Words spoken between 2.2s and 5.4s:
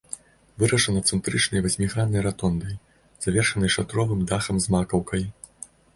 ратондай, завершанай шатровым дахам з макаўкай.